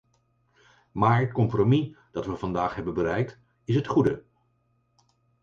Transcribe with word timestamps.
Maar 0.91 1.19
het 1.19 1.31
compromis 1.31 1.95
dat 2.11 2.25
we 2.25 2.35
vandaag 2.37 2.75
hebben 2.75 2.93
bereikt 2.93 3.39
is 3.63 3.75
het 3.75 3.87
goede. 3.87 4.23